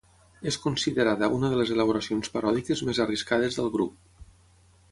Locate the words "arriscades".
3.05-3.59